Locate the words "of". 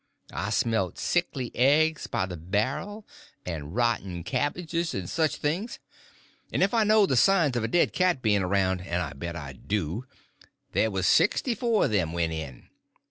7.55-7.63, 11.85-11.91